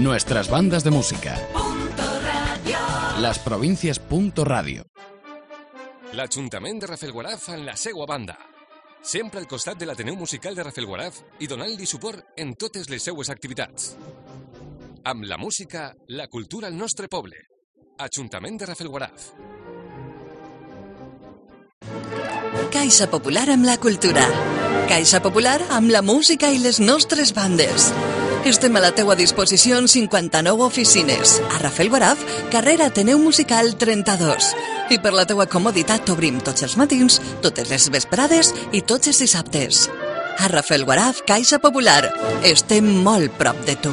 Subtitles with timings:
[0.00, 1.36] Nuestras bandas de música.
[3.18, 3.98] Las provincias.
[3.98, 4.86] Punto radio.
[6.14, 8.38] L'Ajuntament de Rafelguaraf en la seua banda.
[9.02, 13.28] Sempre al costat de l'Ateneu Musical de Rafelguaraf i donant-li suport en totes les seues
[13.28, 13.90] activitats.
[15.04, 17.36] Amb la música, la cultura al nostre poble.
[17.98, 19.28] Ajuntament de Rafelguaraf.
[22.72, 24.24] Caixa Popular amb la cultura.
[24.88, 27.92] Caixa Popular amb la música i les nostres bandes.
[28.40, 31.34] Estem a la teua disposició en 59 oficines.
[31.52, 34.54] A Rafelguaraf, carrera Ateneu Musical 32.
[34.90, 39.20] I per la teua comoditat obrim tots els matins, totes les vesprades i tots els
[39.26, 39.84] dissabtes.
[40.40, 42.06] A Rafelguaraf, Caixa Popular.
[42.42, 43.92] Estem molt prop de tu.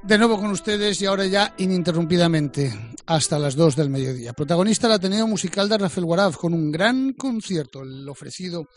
[0.03, 2.73] De nuevo con ustedes y ahora ya ininterrumpidamente
[3.05, 4.33] hasta las 2 del mediodía.
[4.33, 8.67] Protagonista el Ateneo Musical de Rafael Guaraz con un gran concierto, el ofrecido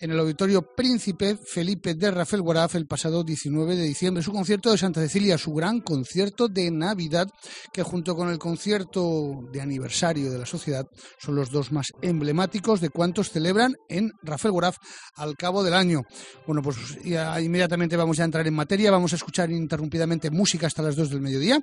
[0.00, 4.22] en el Auditorio Príncipe Felipe de Rafael Guaraf el pasado 19 de diciembre.
[4.22, 7.28] Su concierto de Santa Cecilia, su gran concierto de Navidad,
[7.70, 10.86] que junto con el concierto de aniversario de la sociedad
[11.18, 14.76] son los dos más emblemáticos de cuantos celebran en Rafael Guaraf
[15.16, 16.02] al cabo del año.
[16.46, 20.82] Bueno, pues ya inmediatamente vamos a entrar en materia, vamos a escuchar ininterrumpidamente música hasta
[20.82, 21.60] las 2 del mediodía,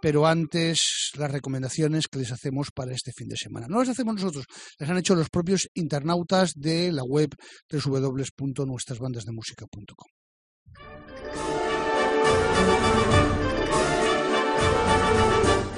[0.00, 3.66] pero antes las recomendaciones que les hacemos para este fin de semana.
[3.68, 4.44] No las hacemos nosotros,
[4.78, 7.30] las han hecho los propios internautas de la web
[7.84, 10.08] www.nuestrasbandasdemusica.com.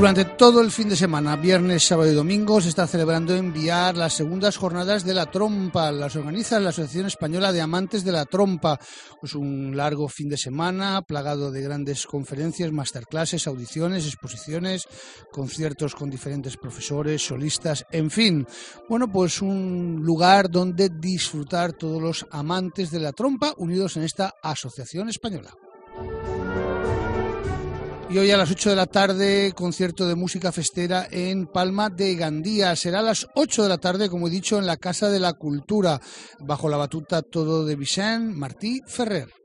[0.00, 3.98] Durante todo el fin de semana, viernes, sábado y domingo, se está celebrando en Viar
[3.98, 5.92] las segundas jornadas de la trompa.
[5.92, 8.80] Las organiza la Asociación Española de Amantes de la Trompa.
[9.22, 14.88] Es un largo fin de semana plagado de grandes conferencias, masterclasses, audiciones, exposiciones,
[15.30, 18.46] conciertos con diferentes profesores, solistas, en fin.
[18.88, 24.32] Bueno, pues un lugar donde disfrutar todos los amantes de la trompa unidos en esta
[24.42, 25.50] Asociación Española.
[28.10, 32.16] Y hoy a las 8 de la tarde, concierto de música festera en Palma de
[32.16, 32.74] Gandía.
[32.74, 35.34] Será a las 8 de la tarde, como he dicho, en la Casa de la
[35.34, 36.00] Cultura,
[36.40, 39.39] bajo la batuta todo de Vicent Martí Ferrer.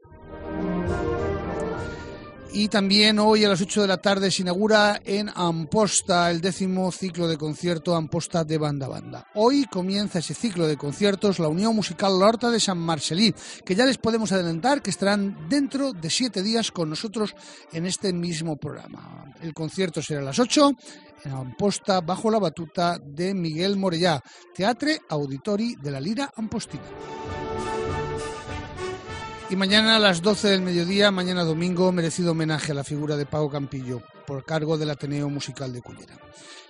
[2.57, 6.90] Y también hoy a las 8 de la tarde se inaugura en Amposta el décimo
[6.90, 9.28] ciclo de concierto Amposta de Banda Banda.
[9.34, 13.36] Hoy comienza ese ciclo de conciertos la Unión Musical La Horta de San Marcelí,
[13.66, 17.36] que ya les podemos adelantar que estarán dentro de siete días con nosotros
[17.74, 19.25] en este mismo programa.
[19.42, 20.72] El concierto será a las 8
[21.25, 24.24] en Amposta bajo la batuta de Miguel Morellá,
[24.56, 26.86] Teatre Auditori de la Lira Ampostina.
[29.50, 33.27] Y mañana a las 12 del mediodía, mañana domingo, merecido homenaje a la figura de
[33.27, 36.18] Pago Campillo por cargo del Ateneo Musical de Cullera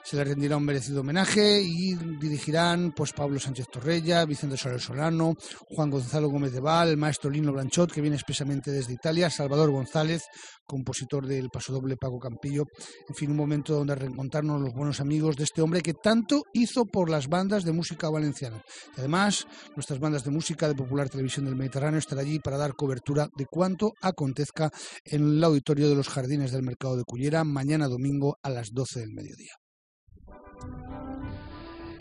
[0.05, 5.35] se le rendirá un merecido homenaje y dirigirán pues Pablo Sánchez Torrella, Vicente Soler Solano,
[5.67, 9.71] Juan Gonzalo Gómez de Val, el maestro Lino Blanchot, que viene expresamente desde Italia, Salvador
[9.71, 10.25] González,
[10.67, 12.65] compositor del pasodoble Pago Campillo.
[13.09, 16.85] En fin, un momento donde reencontrarnos los buenos amigos de este hombre que tanto hizo
[16.85, 18.61] por las bandas de música valenciana.
[18.95, 22.75] Y además, nuestras bandas de música de Popular Televisión del Mediterráneo estarán allí para dar
[22.75, 24.69] cobertura de cuanto acontezca
[25.03, 28.99] en el auditorio de los Jardines del Mercado de Cullera mañana domingo a las 12
[28.99, 29.64] del mediodía.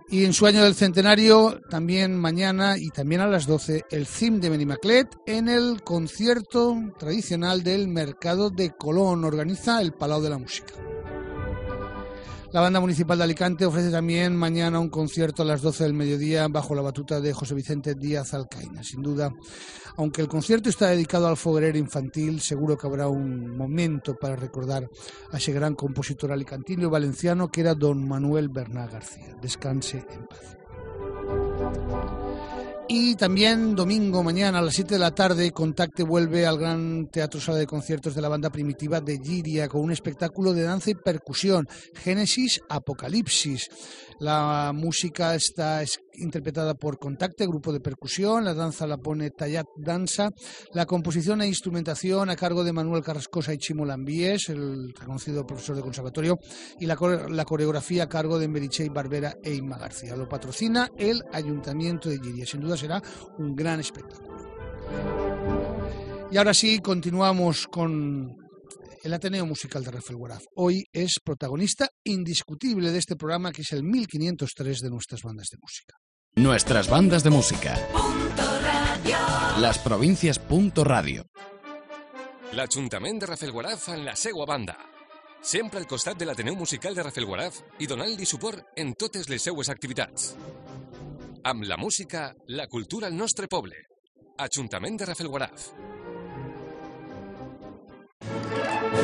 [0.08, 4.40] Y en su año del centenario, también mañana y también a las 12, el CIM
[4.40, 9.24] de Benimaclet en el concierto tradicional del Mercado de Colón.
[9.24, 10.74] Organiza el Palau de la Música.
[12.54, 16.46] La Banda Municipal de Alicante ofrece también mañana un concierto a las 12 del mediodía
[16.46, 18.84] bajo la batuta de José Vicente Díaz Alcaina.
[18.84, 19.34] Sin duda,
[19.96, 24.88] aunque el concierto está dedicado al foguerero infantil, seguro que habrá un momento para recordar
[25.32, 29.34] a ese gran compositor alicantino y valenciano que era don Manuel Bernal García.
[29.42, 30.56] Descanse en paz.
[32.86, 37.40] Y también domingo mañana a las 7 de la tarde, Contacte vuelve al Gran Teatro
[37.40, 40.94] Sala de Conciertos de la banda primitiva de Giria con un espectáculo de danza y
[40.94, 43.70] percusión, Génesis Apocalipsis.
[44.20, 45.82] La música está
[46.16, 50.30] interpretada por Contacte, grupo de percusión, la danza la pone Tallat Danza,
[50.72, 55.76] la composición e instrumentación a cargo de Manuel Carrascosa y Chimo Lambies, el reconocido profesor
[55.76, 56.38] de conservatorio,
[56.78, 60.16] y la, coreografía a cargo de Merichey Barbera e Inma García.
[60.16, 62.46] Lo patrocina el Ayuntamiento de Giria.
[62.46, 63.02] Sin duda será
[63.38, 64.34] un gran espectáculo.
[66.30, 68.36] Y ahora sí, continuamos con
[69.04, 70.44] el Ateneo Musical de Rafael Guaraz.
[70.56, 75.58] Hoy es protagonista indiscutible de este programa que es el 1503 de nuestras bandas de
[75.60, 75.94] música.
[76.36, 77.78] Nuestras bandas de música.
[79.60, 80.40] Las provincias.
[80.82, 81.24] radio.
[82.52, 84.76] L'Ajuntament de Rafelguaraf en la segua banda.
[85.40, 89.68] Sempre al costat de l'Ateneu Musical de Rafelguaraf i donant-li suport en totes les seues
[89.68, 90.34] activitats.
[91.44, 93.76] Amb la música, la cultura al nostre poble.
[94.36, 95.70] Ajuntament de Rafelguaraf.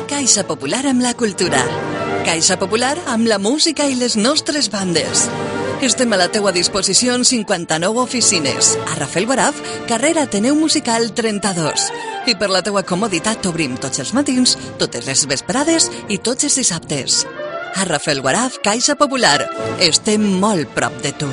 [0.09, 1.63] Caixa Popular amb la cultura.
[2.25, 5.29] Caixa Popular amb la música i les nostres bandes.
[5.81, 8.75] Estem a la teua disposició en 59 oficines.
[8.85, 9.57] A Rafael Guaraf,
[9.89, 11.87] carrera Ateneu Musical 32.
[12.29, 16.59] I per la teua comoditat obrim tots els matins, totes les vesprades i tots els
[16.61, 17.23] dissabtes.
[17.73, 19.39] A Rafael Guaraf, Caixa Popular.
[19.81, 21.31] Estem molt prop de tu.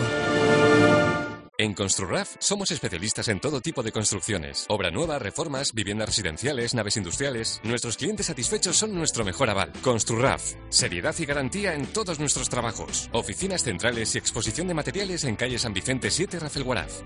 [1.60, 4.64] En Construraf somos especialistas en todo tipo de construcciones.
[4.68, 7.60] Obra nueva, reformas, viviendas residenciales, naves industriales.
[7.64, 9.72] Nuestros clientes satisfechos son nuestro mejor aval.
[9.82, 10.54] Construraf.
[10.68, 13.10] Seriedad y garantía en todos nuestros trabajos.
[13.12, 17.02] Oficinas centrales y exposición de materiales en calle San Vicente 7 Rafael Guaraz.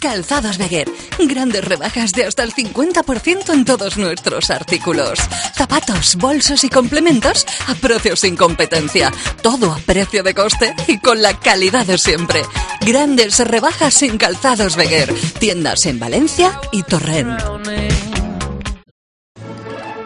[0.00, 0.90] Calzados Beguer.
[1.18, 5.18] Grandes rebajas de hasta el 50% en todos nuestros artículos.
[5.54, 9.12] Zapatos, bolsos y complementos a precios sin competencia.
[9.42, 12.42] Todo a precio de coste y con la calidad de siempre.
[12.80, 15.14] Grandes rebajas en Calzados Beguer.
[15.38, 17.99] Tiendas en Valencia y Torrent.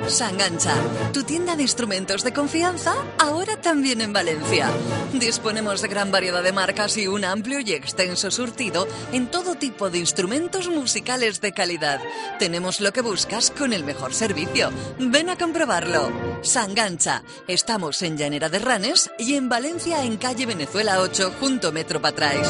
[0.09, 0.75] Sangancha,
[1.13, 4.71] tu tienda de instrumentos de confianza, ahora también en Valencia.
[5.13, 9.91] Disponemos de gran variedad de marcas y un amplio y extenso surtido en todo tipo
[9.91, 12.01] de instrumentos musicales de calidad.
[12.39, 14.71] Tenemos lo que buscas con el mejor servicio.
[14.99, 16.11] Ven a comprobarlo.
[16.43, 22.01] Sangancha, estamos en Llanera de Ranes y en Valencia en calle Venezuela 8 junto Metro
[22.01, 22.49] Patrais.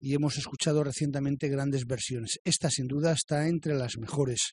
[0.00, 2.38] y hemos escuchado recientemente grandes versiones.
[2.42, 4.52] Esta sin duda está entre las mejores.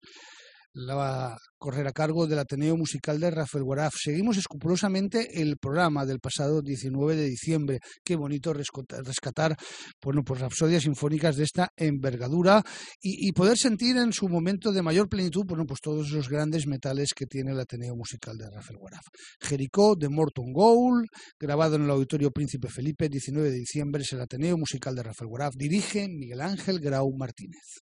[0.74, 3.94] La va a correr a cargo del Ateneo Musical de Rafael Guaraf.
[3.98, 7.80] Seguimos escrupulosamente el programa del pasado 19 de diciembre.
[8.04, 9.58] Qué bonito rescatar
[10.02, 12.64] bueno, pues rapsodias sinfónicas de esta envergadura
[13.02, 17.14] y, poder sentir en su momento de mayor plenitud bueno, pues todos los grandes metales
[17.14, 19.06] que tiene el Ateneo Musical de Rafael Guaraf.
[19.40, 21.06] Jericó de Morton Gould,
[21.40, 25.30] grabado en el Auditorio Príncipe Felipe, 19 de diciembre, es el Ateneo Musical de Rafael
[25.30, 25.54] Guaraf.
[25.56, 27.89] Dirige Miguel Ángel Grau Martínez.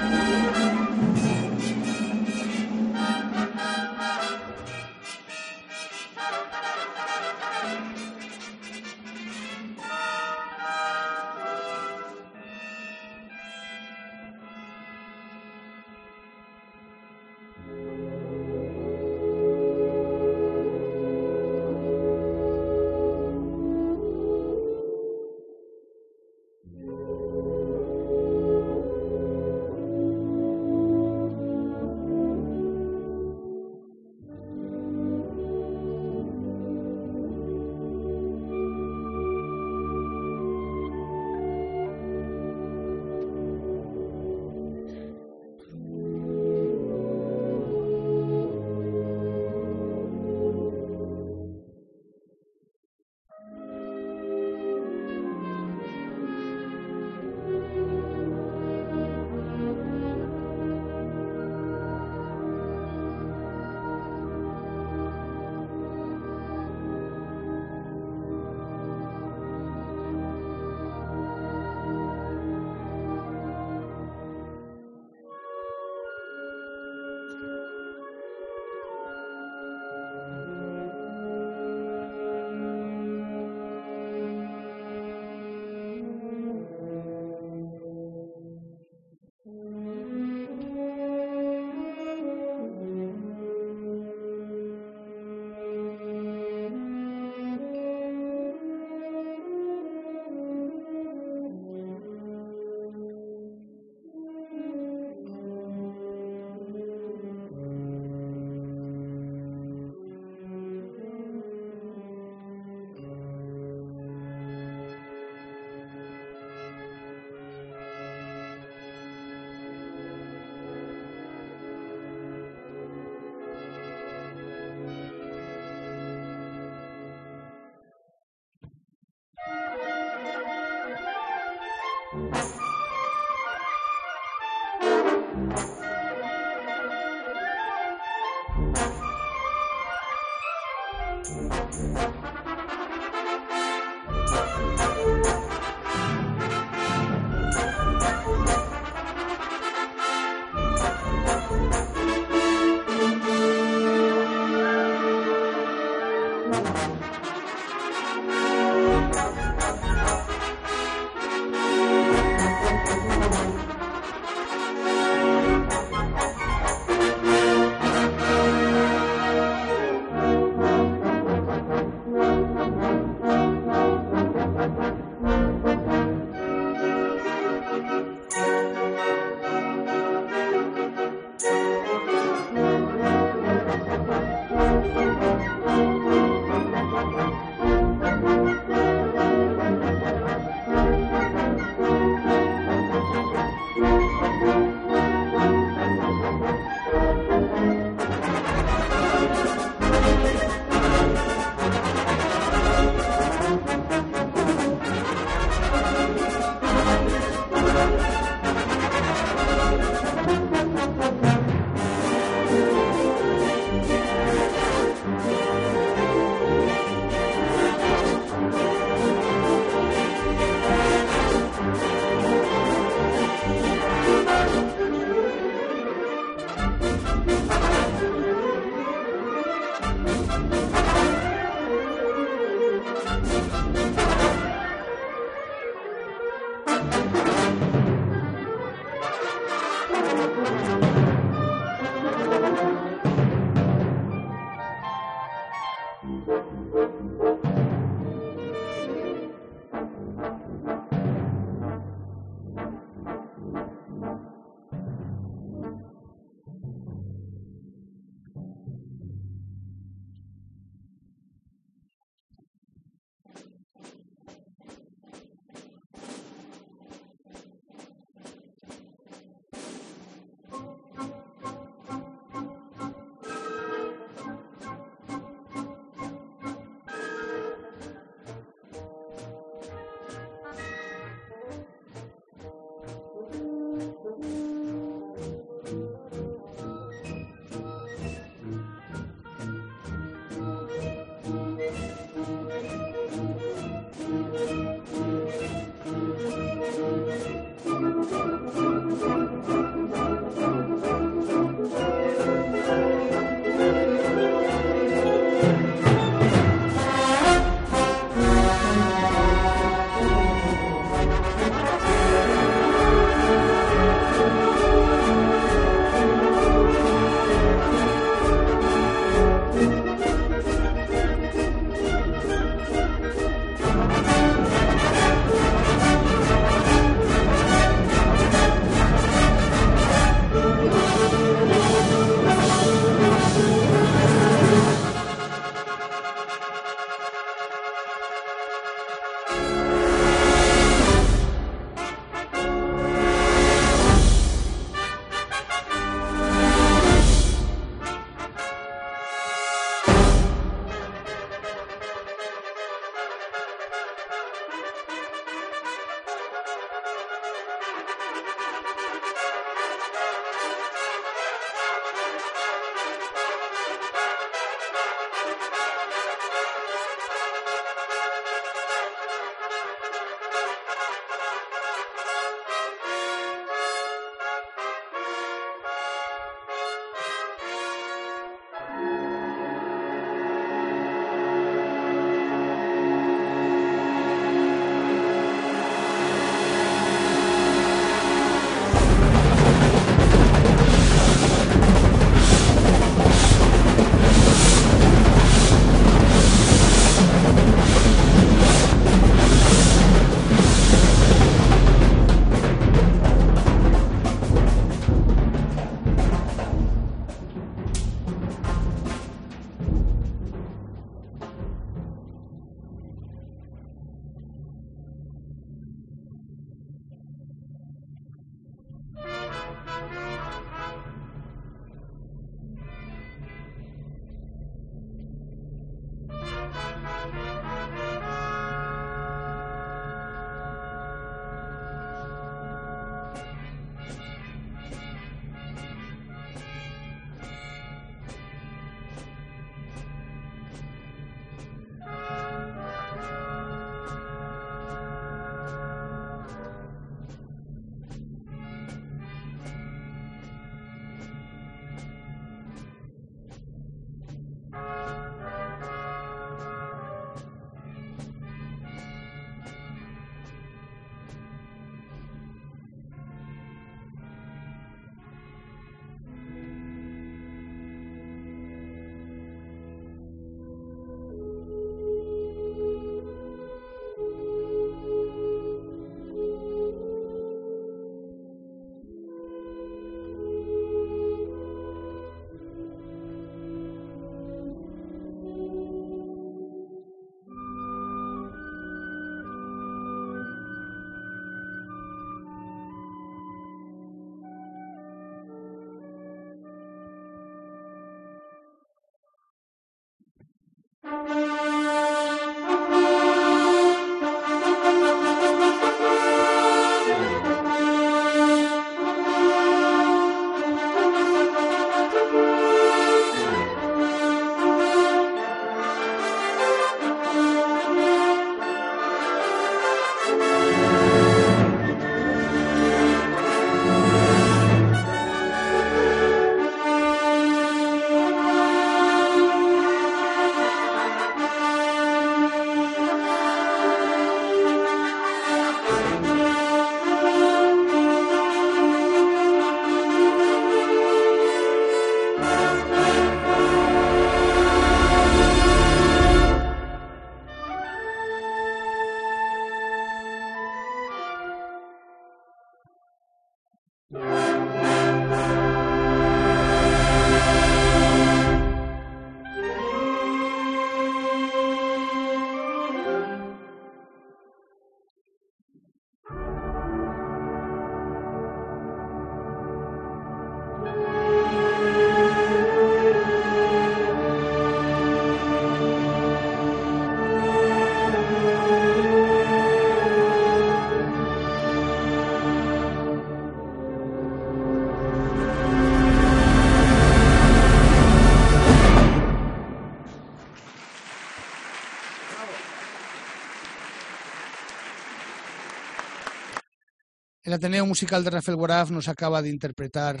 [597.36, 600.00] Ateneo Musical de Rafael Guaraf nos acaba de interpretar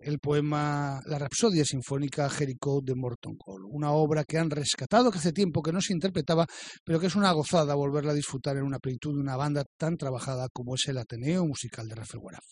[0.00, 5.18] el poema La Rapsodia Sinfónica Jericho de Morton Cole, una obra que han rescatado, que
[5.18, 6.46] hace tiempo que no se interpretaba,
[6.84, 9.96] pero que es una gozada volverla a disfrutar en una plenitud de una banda tan
[9.96, 12.44] trabajada como es el Ateneo Musical de Rafael Guaraf.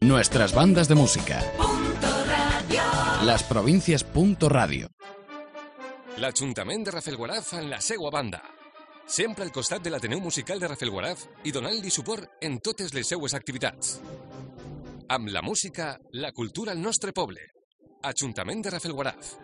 [0.00, 1.42] Nuestras bandas de música.
[3.24, 4.06] Las provincias.
[4.40, 4.88] Radio.
[6.18, 8.53] L'Ajuntament de Rafelguaraf en la seua banda.
[9.06, 13.34] Sempre al costat de l'Ateneu Musical de Rafelguaraf i donant-li suport en totes les seues
[13.36, 13.98] activitats.
[15.12, 17.44] Amb la música, la cultura al nostre poble.
[18.02, 19.34] Ajuntament de Rafelguaraf.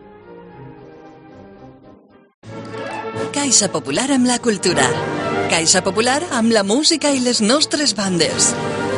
[3.31, 4.87] Caixa Popular amb la cultura.
[5.53, 8.55] Caixa Popular amb la música i les nostres bandes.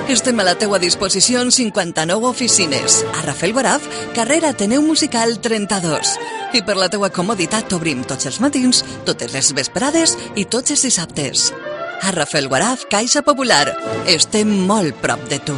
[0.09, 3.05] Estem a la teua disposició en 59 oficines.
[3.15, 6.17] A Rafael Guaraf, carrera Ateneu Musical 32.
[6.53, 10.83] I per la teua comoditat obrim tots els matins, totes les vesprades i tots els
[10.89, 11.53] dissabtes.
[12.03, 13.71] A Rafael Guaraf, Caixa Popular.
[14.05, 15.57] Estem molt prop de tu.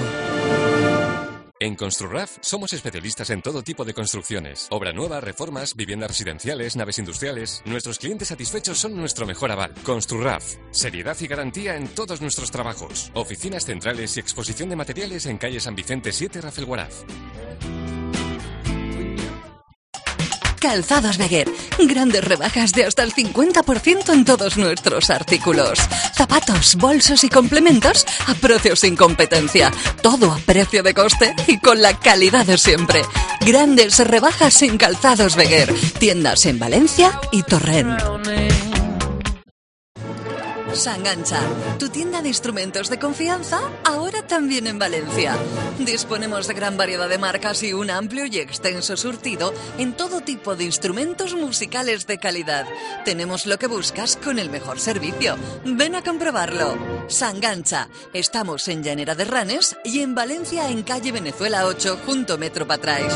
[1.57, 4.67] En Construraf somos especialistas en todo tipo de construcciones.
[4.71, 7.61] Obra nueva, reformas, viviendas residenciales, naves industriales.
[7.63, 9.73] Nuestros clientes satisfechos son nuestro mejor aval.
[9.83, 10.55] Construraf.
[10.71, 13.09] Seriedad y garantía en todos nuestros trabajos.
[13.13, 17.03] Oficinas centrales y exposición de materiales en calle San Vicente 7, Rafael Guaraf.
[20.65, 21.47] Calzados Beguer.
[21.77, 25.77] Grandes rebajas de hasta el 50% en todos nuestros artículos.
[26.15, 29.71] Zapatos, bolsos y complementos a precios sin competencia.
[30.01, 33.03] Todo a precio de coste y con la calidad de siempre.
[33.41, 35.71] Grandes rebajas en Calzados Beguer.
[35.99, 38.01] Tiendas en Valencia y Torrent.
[40.75, 41.39] Sangancha,
[41.79, 45.37] tu tienda de instrumentos de confianza, ahora también en Valencia.
[45.79, 50.55] Disponemos de gran variedad de marcas y un amplio y extenso surtido en todo tipo
[50.55, 52.67] de instrumentos musicales de calidad.
[53.05, 55.37] Tenemos lo que buscas con el mejor servicio.
[55.65, 56.77] Ven a comprobarlo.
[57.07, 62.67] Sangancha, estamos en Llanera de Ranes y en Valencia en calle Venezuela 8 junto Metro
[62.67, 63.13] Patrais.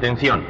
[0.02, 0.42] Atención.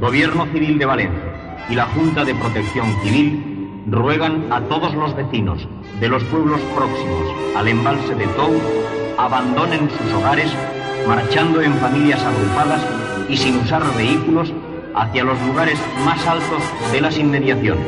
[0.00, 5.68] Gobierno Civil de Valencia y la Junta de Protección Civil ruegan a todos los vecinos
[6.00, 8.50] de los pueblos próximos al embalse de Tou
[9.18, 10.50] abandonen sus hogares
[11.06, 12.80] marchando en familias agrupadas
[13.28, 14.54] y sin usar vehículos
[14.94, 17.86] hacia los lugares más altos de las inmediaciones.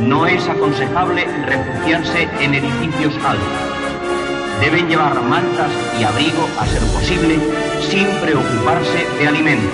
[0.00, 3.46] No es aconsejable refugiarse en edificios altos.
[4.58, 7.36] Deben llevar mantas y abrigo a ser posible
[7.82, 9.70] sin preocuparse de alimentos.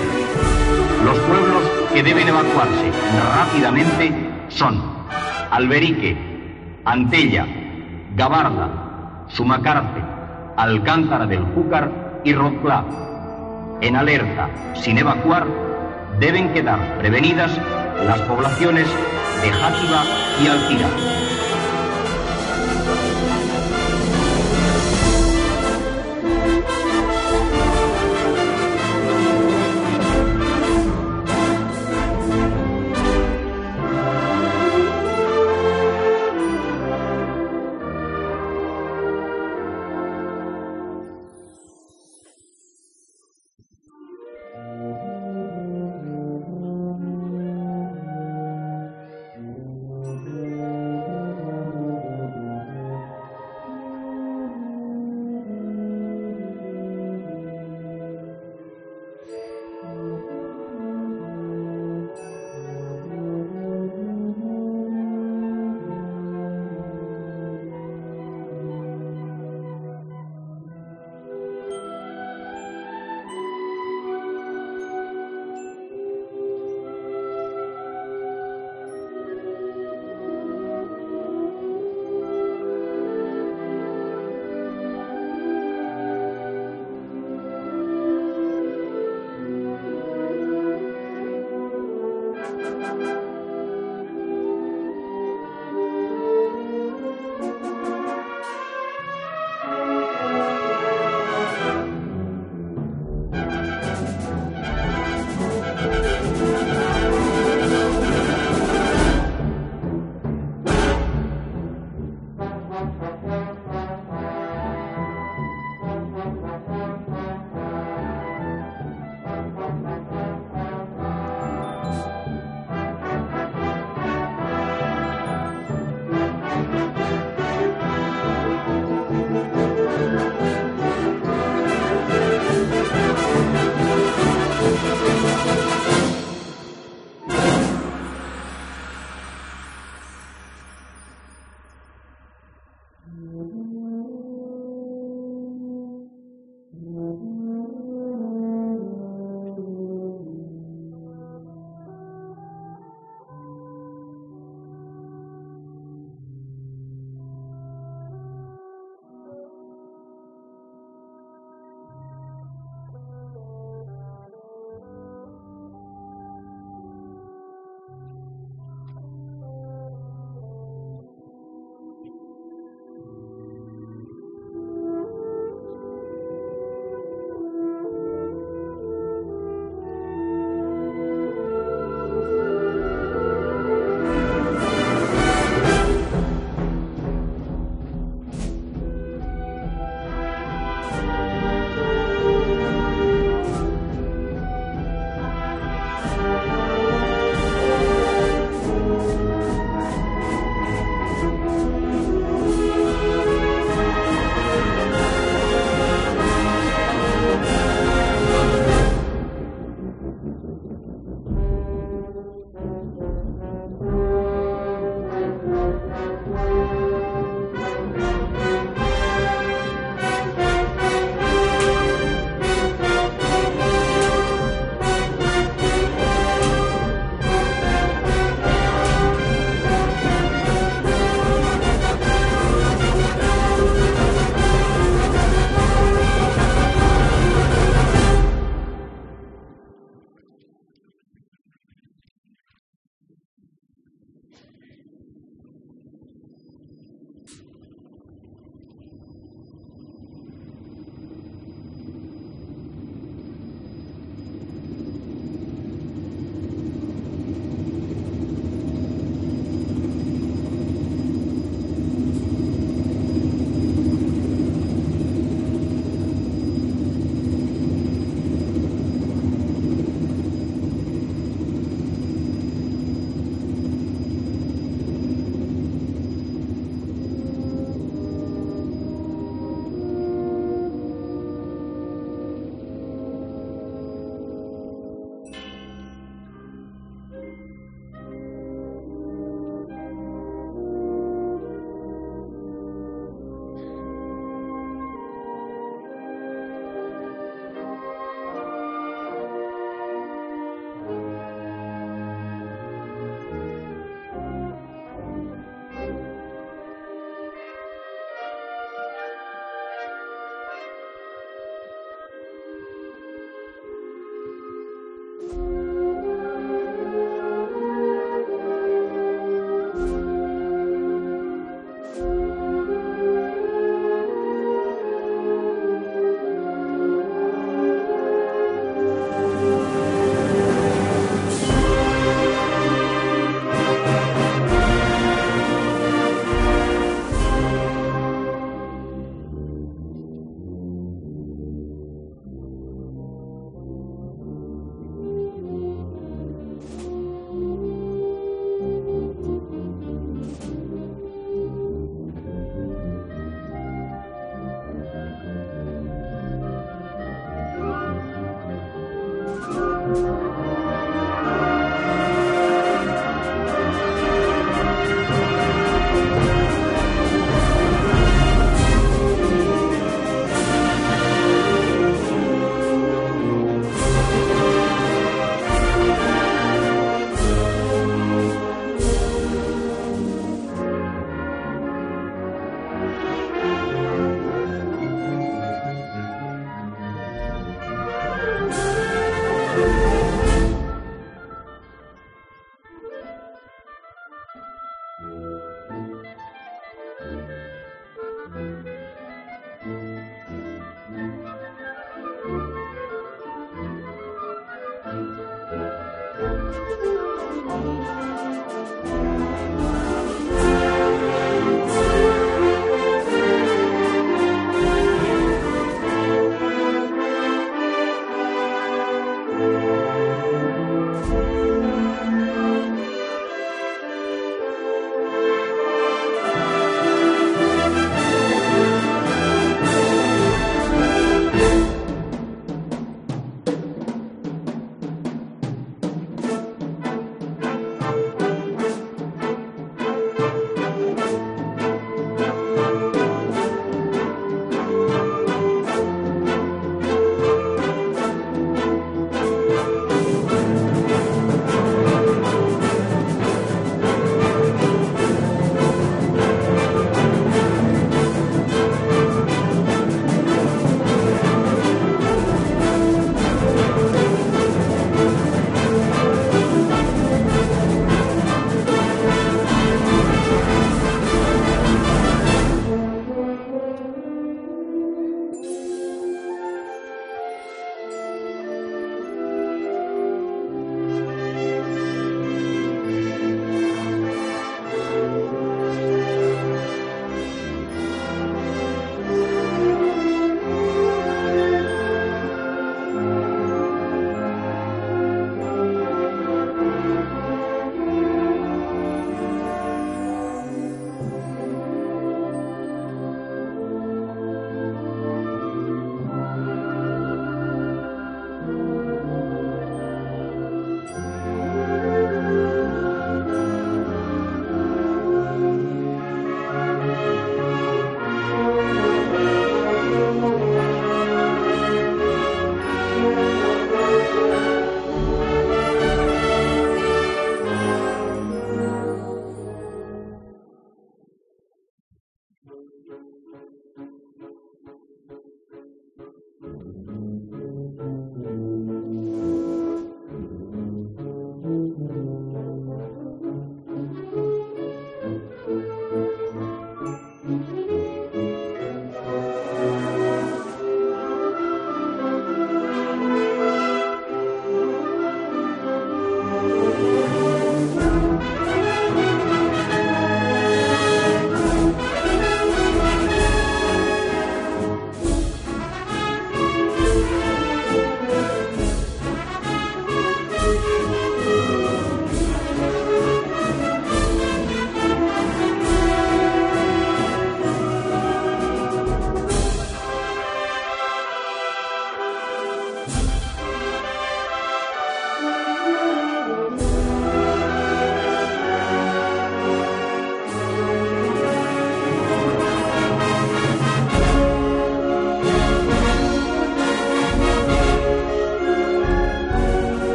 [1.03, 2.91] Los pueblos que deben evacuarse
[3.35, 4.11] rápidamente
[4.49, 4.81] son
[5.51, 6.17] Alberique,
[6.85, 7.45] Antella,
[8.15, 10.01] Gabarda, Sumacarce,
[10.57, 12.83] Alcántara del Júcar y Roclá.
[13.81, 15.47] En alerta, sin evacuar,
[16.19, 17.51] deben quedar prevenidas
[18.05, 18.87] las poblaciones
[19.41, 20.03] de Játiva
[20.43, 21.18] y Alquira.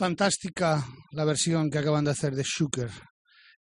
[0.00, 2.90] Fantástica la versión que acaban de hacer de Schuker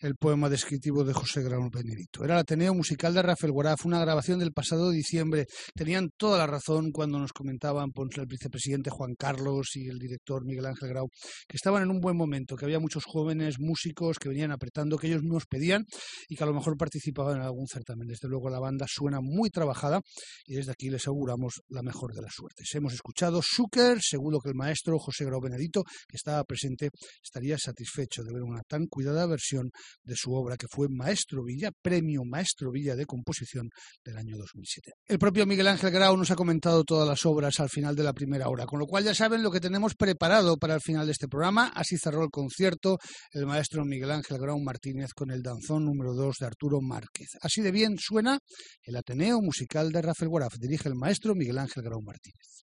[0.01, 2.23] el poema descriptivo de José Grano Benedito.
[2.23, 5.45] Era el Ateneo Musical de Rafael Guaraf, una grabación del pasado diciembre.
[5.75, 10.45] Tenían toda la razón cuando nos comentaban pues, el vicepresidente Juan Carlos y el director
[10.45, 11.09] Miguel Ángel Grau,
[11.47, 15.07] que estaban en un buen momento, que había muchos jóvenes músicos que venían apretando, que
[15.07, 15.83] ellos nos pedían
[16.29, 18.07] y que a lo mejor participaban en algún certamen.
[18.07, 19.99] Desde luego la banda suena muy trabajada
[20.45, 22.69] y desde aquí les auguramos la mejor de las suertes.
[22.73, 26.89] Hemos escuchado Zucker, seguro que el maestro José Grau Benedito, que estaba presente,
[27.21, 29.69] estaría satisfecho de ver una tan cuidada versión
[30.03, 33.69] de su obra que fue Maestro Villa, premio Maestro Villa de composición
[34.03, 34.91] del año 2007.
[35.05, 38.13] El propio Miguel Ángel Grau nos ha comentado todas las obras al final de la
[38.13, 41.11] primera hora, con lo cual ya saben lo que tenemos preparado para el final de
[41.11, 41.71] este programa.
[41.75, 42.97] Así cerró el concierto
[43.31, 47.29] el maestro Miguel Ángel Grau Martínez con el danzón número 2 de Arturo Márquez.
[47.41, 48.39] Así de bien suena
[48.83, 50.55] el Ateneo Musical de Rafael Guaraf.
[50.59, 52.65] Dirige el maestro Miguel Ángel Grau Martínez.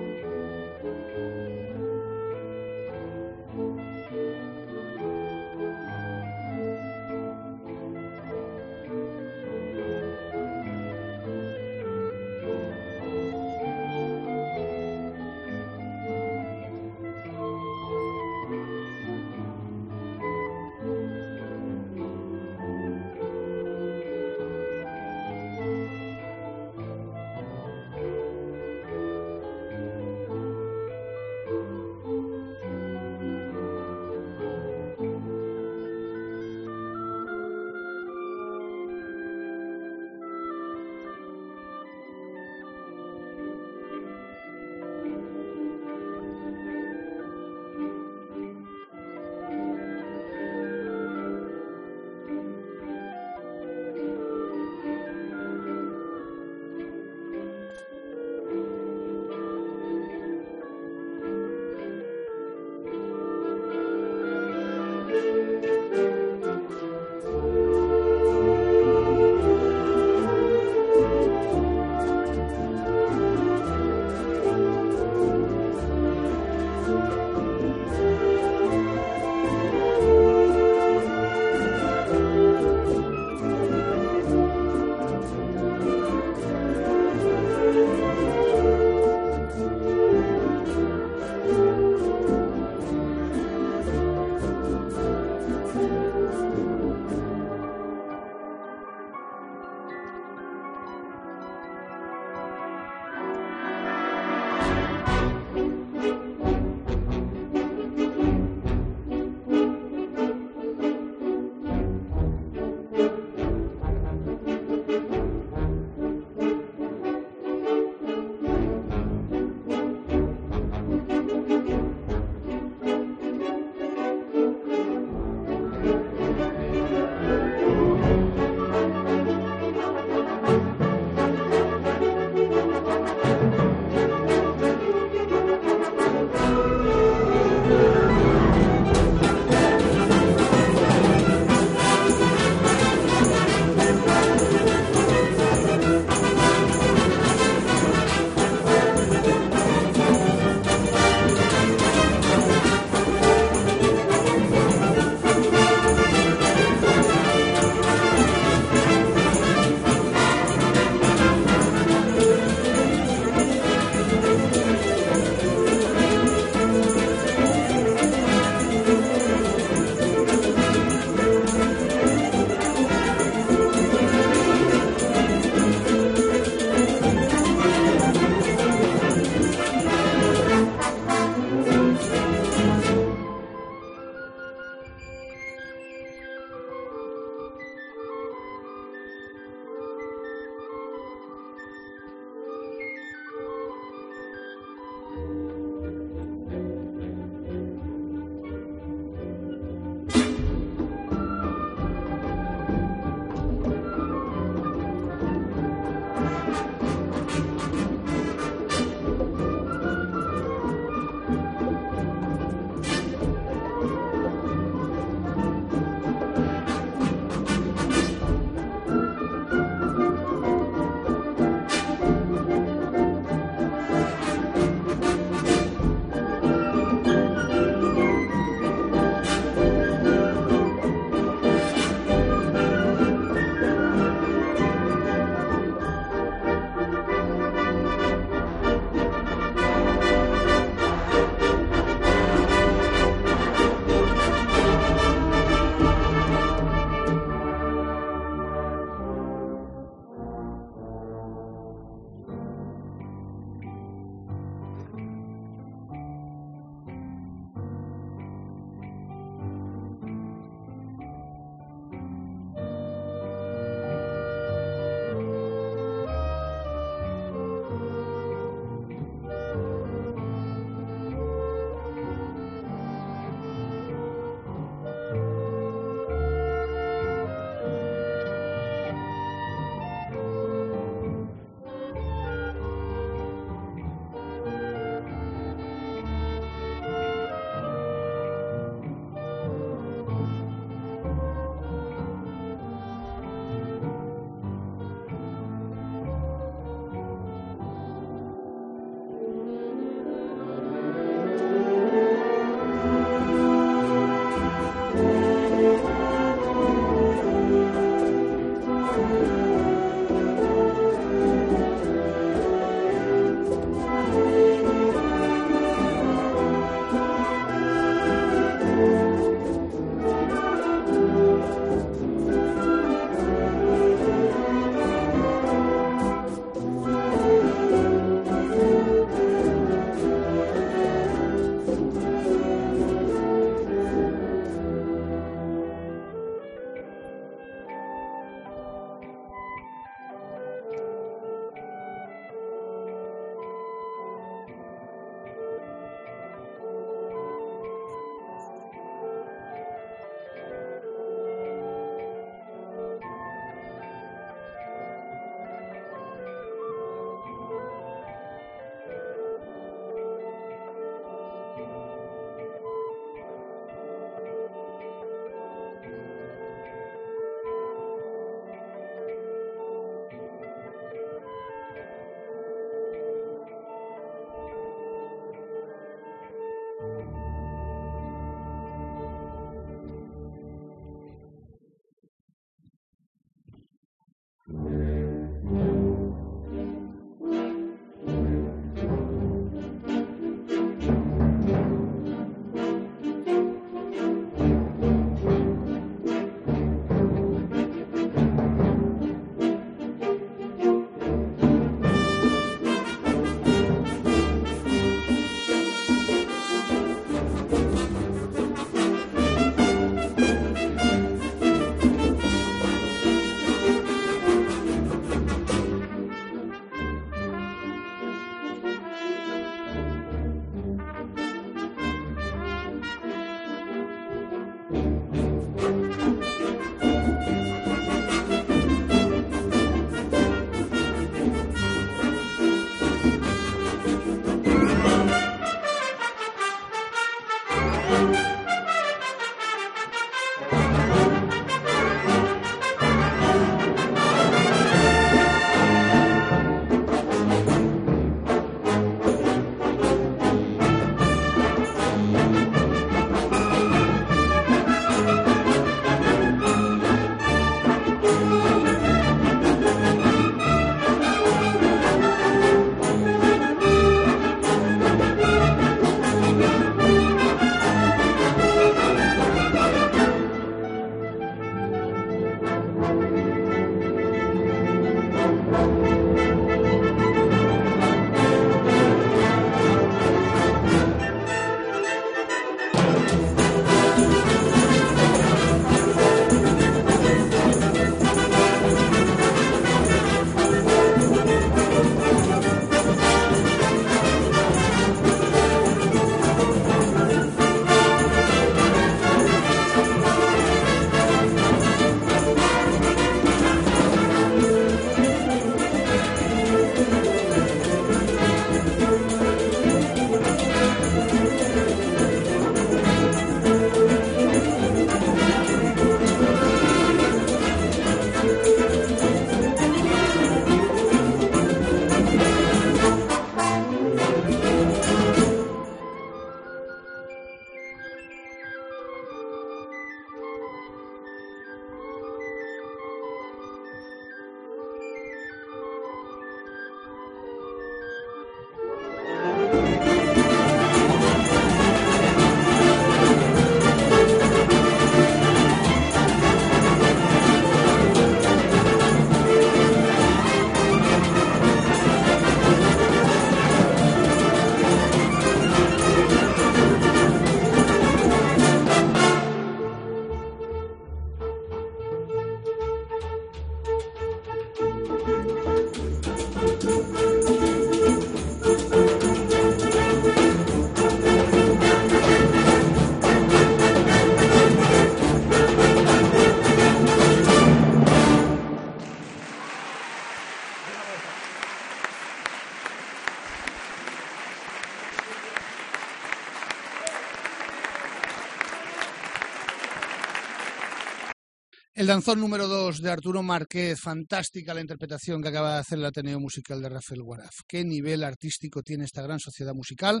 [591.72, 595.84] El danzón número 2 de Arturo Márquez, fantástica la interpretación que acaba de hacer el
[595.84, 597.30] Ateneo Musical de Rafael Guaraf.
[597.46, 600.00] Qué nivel artístico tiene esta gran sociedad musical.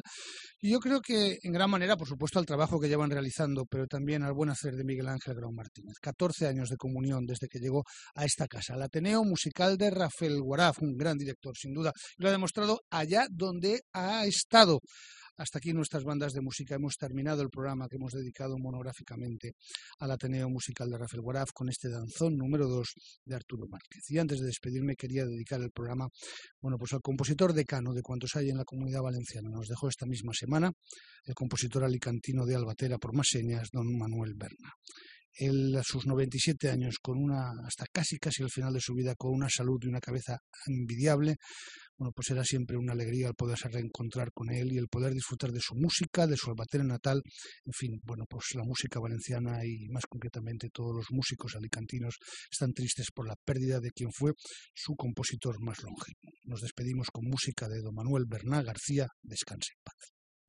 [0.60, 3.86] Y yo creo que en gran manera, por supuesto, al trabajo que llevan realizando, pero
[3.86, 5.94] también al buen hacer de Miguel Ángel Grau Martínez.
[6.00, 7.84] 14 años de comunión desde que llegó
[8.16, 8.74] a esta casa.
[8.74, 11.92] El Ateneo Musical de Rafael Guaraf, un gran director, sin duda.
[12.16, 14.80] Lo ha demostrado allá donde ha estado.
[15.40, 16.74] Hasta aquí nuestras bandas de música.
[16.74, 19.54] Hemos terminado el programa que hemos dedicado monográficamente
[19.98, 22.86] al Ateneo Musical de Rafael Guaraf con este danzón número 2
[23.24, 24.02] de Arturo Márquez.
[24.10, 26.10] Y antes de despedirme quería dedicar el programa
[26.60, 29.48] bueno, pues al compositor decano de cuantos hay en la comunidad valenciana.
[29.48, 30.70] Nos dejó esta misma semana
[31.24, 34.74] el compositor alicantino de Albatera por más señas, don Manuel Berna.
[35.34, 39.14] Él a sus 97 años, con una, hasta casi casi al final de su vida,
[39.16, 41.36] con una salud y una cabeza envidiable,
[42.00, 45.52] bueno, pues era siempre una alegría el poderse reencontrar con él y el poder disfrutar
[45.52, 47.22] de su música, de su albatera natal,
[47.66, 52.16] en fin, bueno, pues la música valenciana y más concretamente todos los músicos alicantinos
[52.50, 54.32] están tristes por la pérdida de quien fue
[54.74, 56.32] su compositor más longevo.
[56.44, 60.19] Nos despedimos con música de don Manuel Berná García, descanse en paz.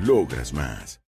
[0.00, 1.00] Logras más.